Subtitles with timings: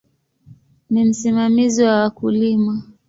[0.89, 2.83] Ni msimamizi wa wakulima.